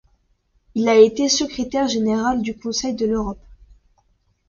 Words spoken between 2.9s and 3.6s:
de l'Europe.